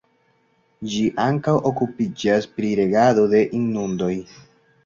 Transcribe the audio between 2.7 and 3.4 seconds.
regado